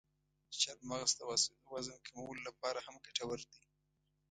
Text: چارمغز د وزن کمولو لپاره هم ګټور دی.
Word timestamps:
چارمغز 0.59 1.11
د 1.17 1.21
وزن 1.73 1.97
کمولو 2.05 2.41
لپاره 2.47 2.79
هم 2.85 2.95
ګټور 3.05 3.39
دی. 3.51 3.61